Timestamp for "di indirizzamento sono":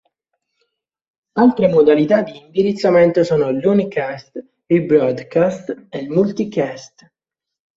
2.23-3.51